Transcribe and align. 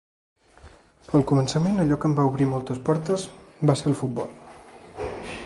Al 1.19 1.25
començament, 1.31 1.77
allò 1.83 1.99
que 2.05 2.11
em 2.13 2.15
va 2.21 2.25
obrir 2.31 2.49
moltes 2.55 2.81
portes 2.89 3.27
va 3.71 3.77
ser 3.83 3.89
el 3.93 3.99
futbol. 4.01 4.35